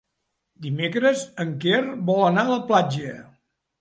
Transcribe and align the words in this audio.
Dimecres 0.67 1.21
en 1.45 1.51
Quer 1.65 1.81
vol 2.11 2.25
anar 2.31 2.47
a 2.47 2.51
la 2.57 2.67
platja. 2.73 3.13